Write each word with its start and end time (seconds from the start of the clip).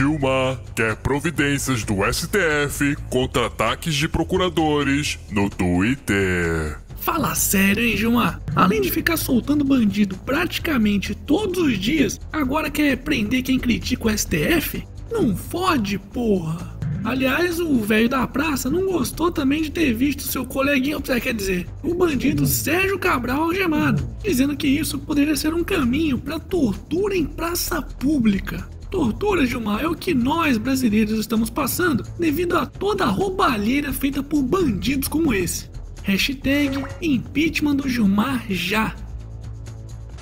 Gilmar 0.00 0.58
quer 0.74 0.96
providências 0.96 1.84
do 1.84 1.96
STF 2.10 2.96
contra 3.10 3.48
ataques 3.48 3.94
de 3.94 4.08
procuradores 4.08 5.18
no 5.30 5.50
Twitter. 5.50 6.78
Fala 7.02 7.34
sério, 7.34 7.84
hein, 7.84 7.98
Gilmar? 7.98 8.40
Além 8.56 8.80
de 8.80 8.90
ficar 8.90 9.18
soltando 9.18 9.62
bandido 9.62 10.16
praticamente 10.16 11.14
todos 11.14 11.58
os 11.58 11.78
dias, 11.78 12.18
agora 12.32 12.70
quer 12.70 12.96
prender 12.96 13.42
quem 13.42 13.58
critica 13.58 14.06
o 14.06 14.18
STF? 14.18 14.82
Não 15.12 15.36
fode, 15.36 15.98
porra! 15.98 16.80
Aliás, 17.04 17.60
o 17.60 17.80
velho 17.80 18.08
da 18.08 18.26
praça 18.26 18.70
não 18.70 18.86
gostou 18.86 19.30
também 19.30 19.60
de 19.60 19.70
ter 19.70 19.92
visto 19.92 20.22
seu 20.22 20.46
coleguinha, 20.46 20.98
quer 21.02 21.34
dizer, 21.34 21.66
o 21.82 21.92
bandido 21.92 22.46
Sérgio 22.46 22.98
Cabral 22.98 23.42
algemado, 23.42 24.08
dizendo 24.24 24.56
que 24.56 24.66
isso 24.66 24.98
poderia 24.98 25.36
ser 25.36 25.52
um 25.52 25.62
caminho 25.62 26.16
para 26.16 26.40
tortura 26.40 27.14
em 27.14 27.26
praça 27.26 27.82
pública. 27.82 28.66
Tortura, 28.90 29.46
Gilmar, 29.46 29.82
é 29.82 29.86
o 29.86 29.94
que 29.94 30.12
nós 30.12 30.58
brasileiros 30.58 31.18
estamos 31.18 31.48
passando 31.48 32.04
devido 32.18 32.56
a 32.58 32.66
toda 32.66 33.04
a 33.04 33.08
roubalheira 33.08 33.92
feita 33.92 34.20
por 34.20 34.42
bandidos 34.42 35.06
como 35.06 35.32
esse. 35.32 35.70
Hashtag 36.02 36.84
impeachment 37.00 37.76
do 37.76 37.88
Gilmar 37.88 38.44
já. 38.48 38.96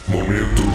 Momento 0.07 0.69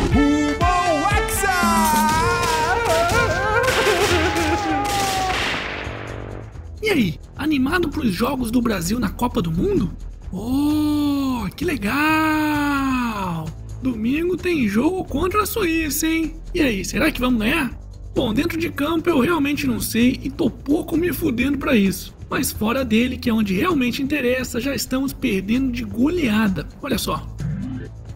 E 6.81 6.89
aí, 6.89 7.19
animado 7.37 7.87
para 7.89 8.01
os 8.01 8.11
jogos 8.11 8.51
do 8.51 8.61
Brasil 8.61 8.99
na 8.99 9.09
Copa 9.09 9.41
do 9.41 9.51
Mundo? 9.51 9.95
Oh, 10.31 11.47
que 11.55 11.63
legal! 11.63 13.45
Domingo 13.81 14.35
tem 14.35 14.67
jogo 14.67 15.03
contra 15.05 15.43
a 15.43 15.45
Suíça, 15.45 16.07
hein? 16.07 16.35
E 16.53 16.61
aí, 16.61 16.83
será 16.83 17.09
que 17.09 17.21
vamos 17.21 17.39
ganhar? 17.39 17.82
Bom, 18.15 18.33
dentro 18.33 18.59
de 18.59 18.69
campo 18.69 19.09
eu 19.09 19.19
realmente 19.19 19.65
não 19.65 19.79
sei 19.79 20.19
e 20.23 20.29
tô 20.29 20.47
pouco 20.49 20.95
me 20.95 21.11
fudendo 21.11 21.57
para 21.57 21.75
isso. 21.75 22.13
Mas 22.29 22.51
fora 22.51 22.85
dele, 22.85 23.17
que 23.17 23.29
é 23.29 23.33
onde 23.33 23.55
realmente 23.55 24.01
interessa, 24.01 24.59
já 24.59 24.75
estamos 24.75 25.13
perdendo 25.13 25.71
de 25.71 25.83
goleada. 25.83 26.67
Olha 26.81 26.97
só. 26.97 27.27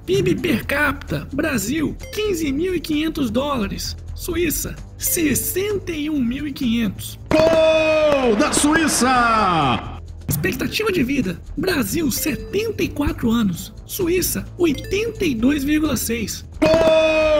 PIB 0.05 0.35
per 0.35 0.65
capita, 0.65 1.27
Brasil, 1.33 1.95
15.500 2.15 3.29
dólares. 3.29 3.97
Suíça, 4.15 4.75
61.500. 4.97 7.19
Gol 7.29 8.35
da 8.35 8.53
Suíça! 8.53 9.97
Expectativa 10.27 10.91
de 10.91 11.03
vida: 11.03 11.39
Brasil 11.55 12.11
74 12.11 13.31
anos, 13.31 13.71
Suíça 13.85 14.45
82,6. 14.57 16.45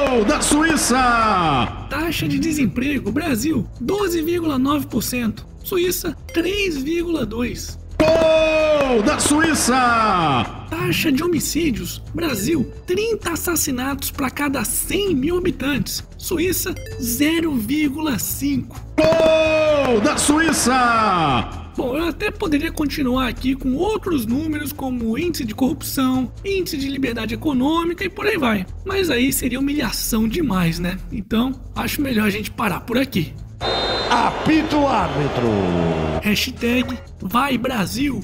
Gol 0.07 0.23
da 0.23 0.39
Suíça! 0.39 1.67
Taxa 1.89 2.29
de 2.29 2.39
desemprego: 2.39 3.11
Brasil 3.11 3.67
12,9%, 3.83 5.43
Suíça 5.61 6.15
3,2%. 6.33 7.77
Gol 7.99 9.03
da 9.03 9.19
Suíça! 9.19 10.45
Taxa 10.69 11.11
de 11.11 11.21
homicídios: 11.21 12.01
Brasil 12.15 12.71
30 12.85 13.31
assassinatos 13.31 14.09
para 14.09 14.29
cada 14.29 14.63
100 14.63 15.13
mil 15.13 15.37
habitantes, 15.37 16.01
Suíça 16.17 16.73
0,5. 17.01 18.65
Gol 18.95 19.99
da 19.99 20.15
Suíça! 20.15 21.66
Bom, 21.77 21.95
eu 21.95 22.05
até 22.05 22.31
poderia 22.31 22.71
continuar 22.71 23.27
aqui 23.27 23.53
com 23.53 23.75
outros 23.75 24.25
números 24.25 24.73
como 24.73 25.15
índice 25.15 25.45
de 25.45 25.53
corrupção, 25.53 26.31
índice 26.43 26.75
de 26.75 26.89
liberdade 26.89 27.35
econômica 27.35 28.03
e 28.03 28.09
por 28.09 28.25
aí 28.25 28.35
vai. 28.35 28.65
Mas 28.83 29.11
aí 29.11 29.31
seria 29.31 29.59
humilhação 29.59 30.27
demais, 30.27 30.79
né? 30.79 30.97
Então, 31.11 31.53
acho 31.75 32.01
melhor 32.01 32.25
a 32.25 32.31
gente 32.31 32.49
parar 32.49 32.79
por 32.79 32.97
aqui. 32.97 33.31
Apito 34.09 34.87
árbitro. 34.87 35.47
Hashtag 36.23 36.97
Vai 37.21 37.59
Brasil. 37.59 38.21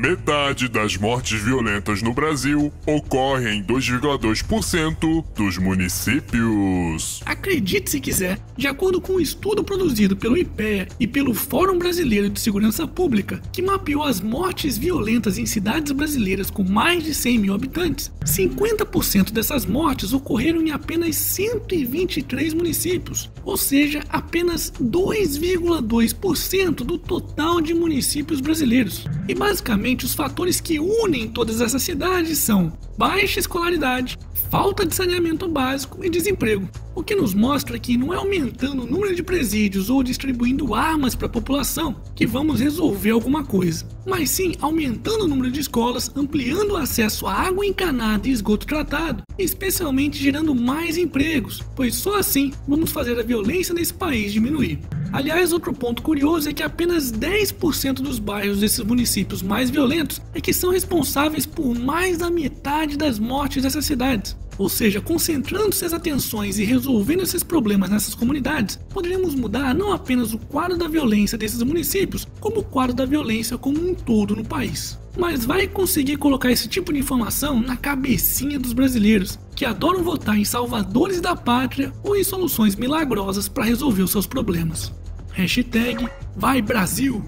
Metade 0.00 0.66
das 0.66 0.96
mortes 0.96 1.42
violentas 1.42 2.00
no 2.00 2.14
Brasil 2.14 2.72
ocorre 2.86 3.50
em 3.50 3.62
2,2% 3.62 5.22
dos 5.36 5.58
municípios. 5.58 7.20
Acredite 7.26 7.90
se 7.90 8.00
quiser, 8.00 8.38
de 8.56 8.66
acordo 8.66 8.98
com 8.98 9.16
um 9.16 9.20
estudo 9.20 9.62
produzido 9.62 10.16
pelo 10.16 10.38
IPEA 10.38 10.88
e 10.98 11.06
pelo 11.06 11.34
Fórum 11.34 11.78
Brasileiro 11.78 12.30
de 12.30 12.40
Segurança 12.40 12.86
Pública, 12.86 13.42
que 13.52 13.60
mapeou 13.60 14.02
as 14.02 14.22
mortes 14.22 14.78
violentas 14.78 15.36
em 15.36 15.44
cidades 15.44 15.92
brasileiras 15.92 16.50
com 16.50 16.64
mais 16.64 17.04
de 17.04 17.12
100 17.12 17.38
mil 17.38 17.52
habitantes, 17.52 18.10
50% 18.24 19.32
dessas 19.32 19.66
mortes 19.66 20.14
ocorreram 20.14 20.62
em 20.62 20.70
apenas 20.70 21.14
123 21.16 22.54
municípios, 22.54 23.30
ou 23.44 23.58
seja, 23.58 24.02
apenas 24.08 24.72
2,2% 24.80 26.76
do 26.76 26.96
total 26.96 27.60
de 27.60 27.74
municípios 27.74 28.40
brasileiros. 28.40 29.04
E 29.28 29.34
basicamente, 29.34 29.89
os 30.04 30.14
fatores 30.14 30.60
que 30.60 30.78
unem 30.78 31.28
todas 31.28 31.60
essas 31.60 31.82
cidades 31.82 32.38
são 32.38 32.72
baixa 32.96 33.40
escolaridade, 33.40 34.18
falta 34.50 34.84
de 34.84 34.94
saneamento 34.94 35.48
básico 35.48 36.04
e 36.04 36.10
desemprego. 36.10 36.68
O 36.94 37.04
que 37.04 37.14
nos 37.14 37.32
mostra 37.32 37.78
que 37.78 37.96
não 37.96 38.12
é 38.12 38.16
aumentando 38.16 38.82
o 38.82 38.86
número 38.86 39.14
de 39.14 39.22
presídios 39.22 39.88
ou 39.88 40.02
distribuindo 40.02 40.74
armas 40.74 41.14
para 41.14 41.28
a 41.28 41.30
população 41.30 41.96
que 42.16 42.26
vamos 42.26 42.60
resolver 42.60 43.10
alguma 43.10 43.44
coisa, 43.44 43.86
mas 44.04 44.28
sim 44.30 44.52
aumentando 44.60 45.24
o 45.24 45.28
número 45.28 45.50
de 45.50 45.60
escolas, 45.60 46.10
ampliando 46.16 46.72
o 46.72 46.76
acesso 46.76 47.26
à 47.26 47.32
água 47.32 47.64
encanada 47.64 48.26
e 48.28 48.32
esgoto 48.32 48.66
tratado, 48.66 49.22
especialmente 49.38 50.18
gerando 50.18 50.54
mais 50.54 50.98
empregos, 50.98 51.62
pois 51.76 51.94
só 51.94 52.18
assim 52.18 52.52
vamos 52.66 52.90
fazer 52.90 53.18
a 53.18 53.22
violência 53.22 53.72
nesse 53.72 53.94
país 53.94 54.32
diminuir. 54.32 54.80
Aliás, 55.12 55.52
outro 55.52 55.72
ponto 55.74 56.02
curioso 56.02 56.48
é 56.48 56.52
que 56.52 56.62
apenas 56.62 57.10
10% 57.10 57.94
dos 57.94 58.20
bairros 58.20 58.60
desses 58.60 58.78
municípios 58.80 59.42
mais 59.42 59.68
violentos 59.68 60.20
é 60.32 60.40
que 60.40 60.52
são 60.52 60.70
responsáveis 60.70 61.44
por 61.44 61.76
mais 61.76 62.18
da 62.18 62.30
metade 62.30 62.96
das 62.96 63.18
mortes 63.18 63.62
dessas 63.62 63.84
cidades. 63.84 64.36
Ou 64.56 64.68
seja, 64.68 65.00
concentrando 65.00 65.74
suas 65.74 65.92
atenções 65.92 66.58
e 66.58 66.64
resolvendo 66.64 67.22
esses 67.22 67.42
problemas 67.42 67.90
nessas 67.90 68.14
comunidades, 68.14 68.78
poderíamos 68.90 69.34
mudar 69.34 69.74
não 69.74 69.90
apenas 69.90 70.32
o 70.32 70.38
quadro 70.38 70.76
da 70.76 70.86
violência 70.86 71.38
desses 71.38 71.62
municípios, 71.62 72.28
como 72.38 72.60
o 72.60 72.64
quadro 72.64 72.94
da 72.94 73.06
violência 73.06 73.58
como 73.58 73.80
um 73.80 73.94
todo 73.94 74.36
no 74.36 74.44
país. 74.44 74.98
Mas 75.18 75.44
vai 75.44 75.66
conseguir 75.66 76.18
colocar 76.18 76.52
esse 76.52 76.68
tipo 76.68 76.92
de 76.92 77.00
informação 77.00 77.58
na 77.58 77.76
cabecinha 77.76 78.58
dos 78.58 78.72
brasileiros, 78.72 79.38
que 79.56 79.64
adoram 79.64 80.04
votar 80.04 80.38
em 80.38 80.44
salvadores 80.44 81.20
da 81.20 81.34
pátria 81.34 81.92
ou 82.04 82.14
em 82.14 82.22
soluções 82.22 82.76
milagrosas 82.76 83.48
para 83.48 83.64
resolver 83.64 84.02
os 84.02 84.10
seus 84.10 84.26
problemas. 84.26 84.92
Hashtag 85.32 86.08
Vai 86.36 86.60
Brasil! 86.60 87.24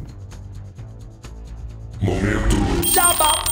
Momento 2.01 2.57
Jabá. 2.93 3.45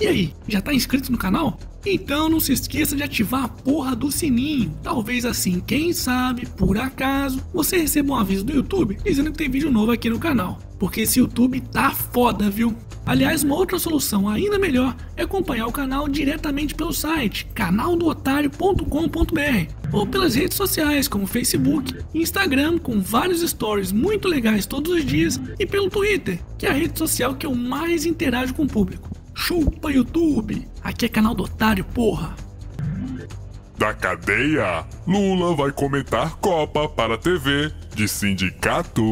E 0.00 0.06
aí, 0.06 0.34
já 0.48 0.60
tá 0.60 0.72
inscrito 0.72 1.12
no 1.12 1.18
canal? 1.18 1.58
Então 1.84 2.28
não 2.28 2.40
se 2.40 2.52
esqueça 2.52 2.94
de 2.94 3.02
ativar 3.02 3.44
a 3.44 3.48
porra 3.48 3.96
do 3.96 4.10
sininho. 4.10 4.74
Talvez 4.82 5.24
assim, 5.24 5.60
quem 5.60 5.92
sabe, 5.92 6.46
por 6.46 6.76
acaso, 6.78 7.42
você 7.52 7.78
receba 7.78 8.12
um 8.12 8.16
aviso 8.16 8.44
do 8.44 8.52
YouTube 8.52 8.98
dizendo 9.02 9.30
que 9.32 9.38
tem 9.38 9.50
vídeo 9.50 9.70
novo 9.70 9.92
aqui 9.92 10.08
no 10.10 10.18
canal. 10.18 10.58
Porque 10.78 11.02
esse 11.02 11.20
YouTube 11.20 11.60
tá 11.60 11.90
foda, 11.90 12.50
viu? 12.50 12.74
Aliás, 13.06 13.42
uma 13.42 13.56
outra 13.56 13.78
solução 13.78 14.28
ainda 14.28 14.58
melhor 14.58 14.94
é 15.16 15.22
acompanhar 15.22 15.66
o 15.66 15.72
canal 15.72 16.06
diretamente 16.08 16.74
pelo 16.74 16.92
site 16.92 17.46
canaldootário.com.br 17.54 19.72
ou 19.92 20.06
pelas 20.06 20.34
redes 20.34 20.56
sociais 20.56 21.08
como 21.08 21.26
Facebook 21.26 21.98
Instagram 22.14 22.78
com 22.78 23.00
vários 23.00 23.48
stories 23.48 23.92
muito 23.92 24.28
legais 24.28 24.66
todos 24.66 24.92
os 24.92 25.04
dias 25.04 25.40
e 25.58 25.66
pelo 25.66 25.90
Twitter, 25.90 26.38
que 26.58 26.66
é 26.66 26.70
a 26.70 26.74
rede 26.74 26.98
social 26.98 27.34
que 27.34 27.46
eu 27.46 27.54
mais 27.54 28.06
interajo 28.06 28.54
com 28.54 28.64
o 28.64 28.68
público. 28.68 29.10
Chupa 29.34 29.90
YouTube! 29.90 30.68
Aqui 30.82 31.06
é 31.06 31.08
canal 31.08 31.34
do 31.34 31.44
Otário, 31.44 31.84
porra! 31.84 32.36
da 33.80 33.94
cadeia, 33.94 34.84
Lula 35.06 35.56
vai 35.56 35.72
comentar 35.72 36.36
Copa 36.36 36.86
para 36.86 37.14
a 37.14 37.18
TV 37.18 37.72
de 38.00 38.08
sindicato. 38.08 39.02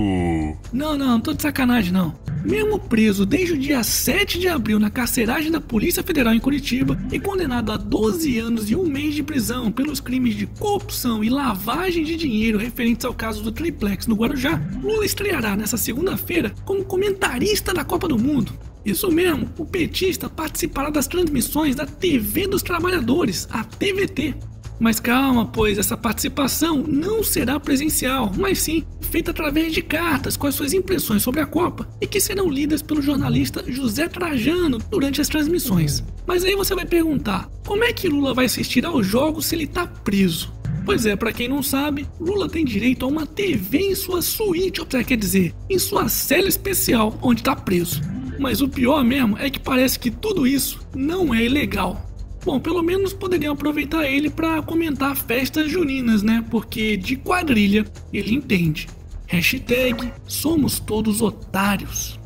Não, 0.72 0.96
não, 0.96 1.20
tô 1.20 1.34
de 1.34 1.42
sacanagem 1.42 1.92
não. 1.92 2.14
Mesmo 2.42 2.78
preso 2.78 3.26
desde 3.26 3.52
o 3.52 3.58
dia 3.58 3.84
7 3.84 4.38
de 4.38 4.48
abril 4.48 4.80
na 4.80 4.88
carceragem 4.88 5.52
da 5.52 5.60
Polícia 5.60 6.02
Federal 6.02 6.32
em 6.32 6.40
Curitiba 6.40 6.98
e 7.12 7.20
condenado 7.20 7.70
a 7.70 7.76
12 7.76 8.38
anos 8.38 8.70
e 8.70 8.74
um 8.74 8.86
mês 8.86 9.14
de 9.14 9.22
prisão 9.22 9.70
pelos 9.70 10.00
crimes 10.00 10.34
de 10.34 10.46
corrupção 10.46 11.22
e 11.22 11.28
lavagem 11.28 12.02
de 12.02 12.16
dinheiro 12.16 12.56
referentes 12.56 13.04
ao 13.04 13.12
caso 13.12 13.42
do 13.42 13.52
Triplex 13.52 14.06
no 14.06 14.14
Guarujá, 14.14 14.58
Lula 14.82 15.04
estreará 15.04 15.54
nessa 15.54 15.76
segunda-feira 15.76 16.54
como 16.64 16.82
comentarista 16.82 17.74
da 17.74 17.84
Copa 17.84 18.08
do 18.08 18.18
Mundo. 18.18 18.54
Isso 18.86 19.10
mesmo, 19.10 19.50
o 19.58 19.66
petista 19.66 20.30
participará 20.30 20.88
das 20.88 21.06
transmissões 21.06 21.76
da 21.76 21.84
TV 21.84 22.46
dos 22.46 22.62
Trabalhadores, 22.62 23.46
a 23.50 23.62
TVT. 23.64 24.34
Mas 24.80 25.00
calma, 25.00 25.44
pois 25.46 25.76
essa 25.76 25.96
participação 25.96 26.84
não 26.86 27.22
será 27.22 27.58
presencial, 27.58 28.32
mas 28.36 28.60
sim 28.60 28.84
feita 29.00 29.30
através 29.30 29.72
de 29.72 29.82
cartas 29.82 30.36
com 30.36 30.46
as 30.46 30.54
suas 30.54 30.72
impressões 30.72 31.22
sobre 31.22 31.40
a 31.40 31.46
Copa 31.46 31.88
e 32.00 32.06
que 32.06 32.20
serão 32.20 32.48
lidas 32.48 32.82
pelo 32.82 33.02
jornalista 33.02 33.64
José 33.66 34.06
Trajano 34.06 34.78
durante 34.90 35.20
as 35.20 35.28
transmissões. 35.28 36.04
Mas 36.26 36.44
aí 36.44 36.54
você 36.54 36.74
vai 36.74 36.86
perguntar: 36.86 37.50
como 37.66 37.84
é 37.84 37.92
que 37.92 38.08
Lula 38.08 38.34
vai 38.34 38.44
assistir 38.44 38.84
aos 38.86 39.06
jogos 39.06 39.46
se 39.46 39.56
ele 39.56 39.64
está 39.64 39.86
preso? 39.86 40.52
Pois 40.84 41.04
é, 41.04 41.14
para 41.14 41.32
quem 41.32 41.48
não 41.48 41.62
sabe, 41.62 42.06
Lula 42.18 42.48
tem 42.48 42.64
direito 42.64 43.04
a 43.04 43.08
uma 43.08 43.26
TV 43.26 43.90
em 43.90 43.94
sua 43.94 44.22
suíte, 44.22 44.80
ou 44.80 44.86
quer 44.86 45.16
dizer, 45.18 45.54
em 45.68 45.78
sua 45.78 46.08
cela 46.08 46.48
especial, 46.48 47.18
onde 47.20 47.42
tá 47.42 47.54
preso. 47.54 48.00
Mas 48.38 48.62
o 48.62 48.68
pior 48.68 49.04
mesmo 49.04 49.36
é 49.36 49.50
que 49.50 49.60
parece 49.60 49.98
que 49.98 50.10
tudo 50.10 50.46
isso 50.46 50.80
não 50.94 51.34
é 51.34 51.44
ilegal. 51.44 52.07
Bom, 52.44 52.58
pelo 52.60 52.82
menos 52.82 53.12
poderiam 53.12 53.52
aproveitar 53.52 54.04
ele 54.04 54.30
para 54.30 54.62
comentar 54.62 55.16
festas 55.16 55.70
juninas, 55.70 56.22
né? 56.22 56.44
Porque 56.50 56.96
de 56.96 57.16
quadrilha 57.16 57.84
ele 58.12 58.34
entende. 58.34 58.88
Hashtag 59.26 60.12
somos 60.26 60.78
todos 60.78 61.20
otários. 61.20 62.18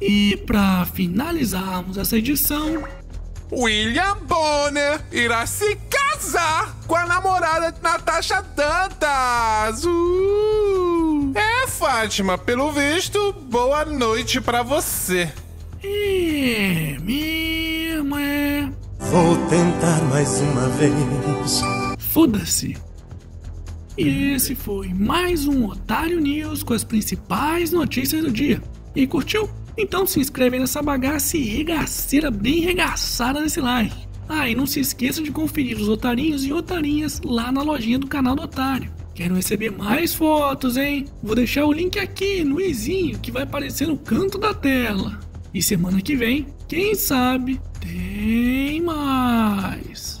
E 0.00 0.36
para 0.46 0.86
finalizarmos 0.86 1.98
essa 1.98 2.16
edição, 2.16 2.84
William 3.50 4.16
Bonner 4.22 5.00
irá 5.10 5.44
se 5.46 5.76
casar 5.90 6.76
com 6.86 6.94
a 6.94 7.06
namorada 7.06 7.72
de 7.72 7.82
Natasha 7.82 8.40
Dantas. 8.42 9.84
Uh! 9.84 11.32
É, 11.34 11.66
Fátima, 11.66 12.38
pelo 12.38 12.70
visto, 12.70 13.32
boa 13.32 13.84
noite 13.84 14.40
para 14.40 14.62
você. 14.62 15.32
é 15.82 16.96
mesmo, 17.00 18.16
é. 18.16 18.70
Vou 19.10 19.38
tentar 19.48 20.04
mais 20.10 20.38
uma 20.42 20.68
vez. 20.68 21.62
Foda-se. 21.98 22.76
E 23.96 24.34
esse 24.34 24.54
foi 24.54 24.92
mais 24.92 25.46
um 25.46 25.64
Otário 25.66 26.20
News 26.20 26.62
com 26.62 26.74
as 26.74 26.84
principais 26.84 27.72
notícias 27.72 28.22
do 28.22 28.30
dia. 28.30 28.62
E 28.94 29.06
curtiu? 29.06 29.48
Então 29.78 30.06
se 30.06 30.20
inscreve 30.20 30.58
nessa 30.58 30.82
bagaça 30.82 31.38
e 31.38 31.42
regaceira 31.42 32.30
bem 32.30 32.60
regaçada 32.60 33.40
nesse 33.40 33.62
like. 33.62 33.96
Ah, 34.28 34.46
e 34.46 34.54
não 34.54 34.66
se 34.66 34.78
esqueça 34.78 35.22
de 35.22 35.30
conferir 35.30 35.78
os 35.78 35.88
otarinhos 35.88 36.44
e 36.44 36.52
otarinhas 36.52 37.18
lá 37.24 37.50
na 37.50 37.62
lojinha 37.62 37.98
do 37.98 38.06
canal 38.06 38.36
do 38.36 38.42
Otário. 38.42 38.92
Quero 39.14 39.36
receber 39.36 39.70
mais 39.70 40.14
fotos, 40.14 40.76
hein? 40.76 41.06
Vou 41.22 41.34
deixar 41.34 41.64
o 41.64 41.72
link 41.72 41.98
aqui 41.98 42.44
no 42.44 42.60
izinho 42.60 43.18
que 43.18 43.32
vai 43.32 43.44
aparecer 43.44 43.88
no 43.88 43.96
canto 43.96 44.36
da 44.36 44.52
tela. 44.52 45.18
E 45.52 45.62
semana 45.62 46.00
que 46.00 46.14
vem, 46.14 46.46
quem 46.66 46.94
sabe, 46.94 47.60
tem 47.80 48.82
mais. 48.82 50.17